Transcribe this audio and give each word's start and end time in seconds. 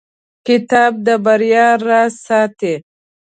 کتاب 0.47 0.93
د 1.05 1.07
بریا 1.25 1.67
راز 1.87 2.13
ساتي. 2.27 2.73